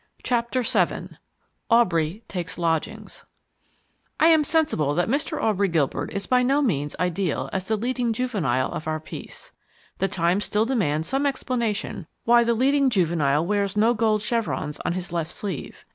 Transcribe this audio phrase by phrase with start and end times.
[0.23, 1.09] Chapter VII
[1.69, 3.23] Aubrey Takes Lodgings
[4.19, 5.39] I am sensible that Mr.
[5.39, 9.51] Aubrey Gilbert is by no means ideal as the leading juvenile of our piece.
[9.99, 14.93] The time still demands some explanation why the leading juvenile wears no gold chevrons on
[14.93, 15.85] his left sleeve.